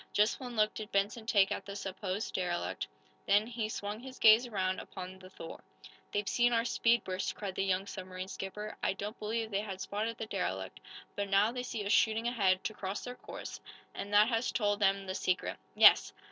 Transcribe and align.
Just 0.13 0.39
one 0.39 0.55
look 0.55 0.73
did 0.73 0.91
Benson 0.91 1.27
take 1.27 1.51
at 1.51 1.63
the 1.63 1.75
supposed 1.75 2.33
derelict. 2.33 2.87
Then 3.27 3.45
he 3.45 3.69
swung 3.69 3.99
his 3.99 4.17
gaze 4.17 4.47
around 4.47 4.79
upon 4.79 5.19
the 5.19 5.29
"Thor." 5.29 5.63
"They've 6.11 6.27
seen 6.27 6.53
our 6.53 6.65
speed 6.65 7.03
burst," 7.03 7.35
cried 7.35 7.53
the 7.53 7.63
young 7.63 7.85
submarine 7.85 8.27
skipper. 8.27 8.75
"I 8.81 8.93
don't 8.93 9.19
believe 9.19 9.51
they 9.51 9.61
had 9.61 9.79
spotted 9.79 10.17
the 10.17 10.25
derelict, 10.25 10.79
but 11.15 11.29
now 11.29 11.51
they 11.51 11.61
see 11.61 11.85
us 11.85 11.91
shooting 11.91 12.27
ahead, 12.27 12.63
to 12.63 12.73
cross 12.73 13.03
their 13.03 13.13
course, 13.13 13.61
and 13.93 14.11
that 14.11 14.27
has 14.29 14.51
told 14.51 14.79
them 14.79 15.05
the 15.05 15.13
secret. 15.13 15.59
Yes! 15.75 16.13